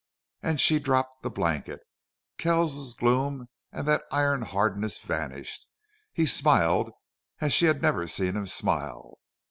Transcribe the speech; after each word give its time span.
And 0.41 0.59
she 0.59 0.79
dropped 0.79 1.21
the 1.21 1.29
blanket. 1.29 1.79
Kells's 2.39 2.95
gloom 2.95 3.49
and 3.71 3.87
that 3.87 4.01
iron 4.11 4.41
hardness 4.41 4.97
vanished. 4.97 5.67
He 6.11 6.25
smiled 6.25 6.91
as 7.39 7.53
she 7.53 7.65
had 7.65 7.83
never 7.83 8.07
seen 8.07 8.35
him 8.35 8.47
smile. 8.47 9.19